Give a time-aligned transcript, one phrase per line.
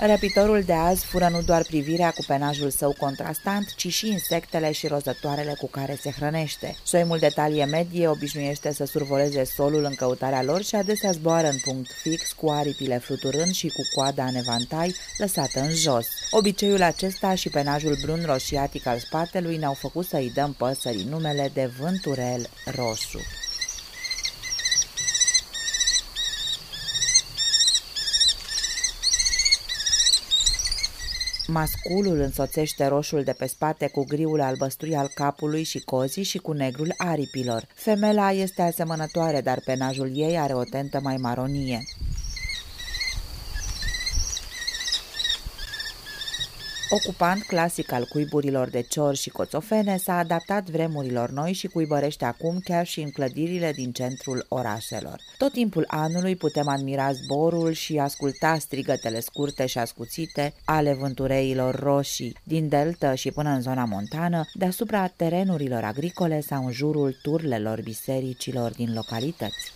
[0.00, 4.86] Răpitorul de azi fură nu doar privirea cu penajul său contrastant, ci și insectele și
[4.86, 6.76] rozătoarele cu care se hrănește.
[6.84, 11.56] Soimul de talie medie obișnuiește să survoleze solul în căutarea lor și adesea zboară în
[11.64, 16.06] punct fix, cu aripile fluturând și cu coada în evantai lăsată în jos.
[16.30, 21.70] Obiceiul acesta și penajul brun roșiatic al spatelui ne-au făcut să-i dăm păsării numele de
[21.78, 23.20] vânturel roșu.
[31.50, 36.52] Masculul însoțește roșul de pe spate cu griul albăstrui al capului și cozii și cu
[36.52, 37.66] negrul aripilor.
[37.74, 41.82] Femela este asemănătoare, dar penajul ei are o tentă mai maronie.
[46.90, 52.60] Ocupant clasic al cuiburilor de cior și coțofene, s-a adaptat vremurilor noi și cuibărește acum
[52.64, 55.20] chiar și în clădirile din centrul orașelor.
[55.38, 62.36] Tot timpul anului putem admira zborul și asculta strigătele scurte și ascuțite ale vântureilor roșii
[62.42, 68.70] din delta și până în zona montană, deasupra terenurilor agricole sau în jurul turlelor bisericilor
[68.70, 69.72] din localități.